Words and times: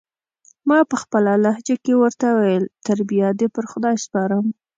ما 0.67 0.79
پخپله 0.91 1.33
لهجه 1.45 1.75
کې 1.83 1.93
ورته 2.01 2.25
وویل: 2.31 2.65
تر 2.85 2.97
بیا 3.09 3.27
دې 3.39 3.47
پر 3.55 3.65
خدای 3.71 3.95
سپارم. 4.05 4.45